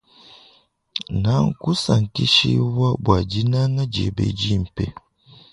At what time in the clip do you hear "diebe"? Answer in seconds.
3.93-4.25